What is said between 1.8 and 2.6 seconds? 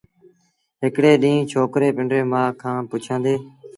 پنڊريٚ مآ